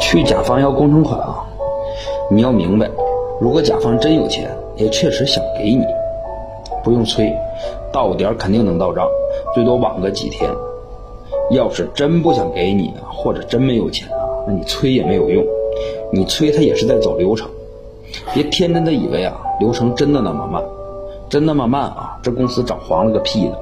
[0.00, 1.42] 去甲方要工程款啊，
[2.30, 2.90] 你要明白，
[3.40, 5.82] 如果甲方真有钱，也确实想给你，
[6.84, 7.32] 不用催，
[7.90, 9.08] 到点肯定能到账，
[9.54, 10.50] 最多晚个几天。
[11.50, 15.42] 要是真不想给你啊，或者真没有钱啊，那你催也没有用，
[16.12, 17.48] 你催他也是在走流程。
[18.34, 20.62] 别天真的以为啊，流程真的那么慢，
[21.30, 23.58] 真那么慢啊，这公司找黄了个屁的。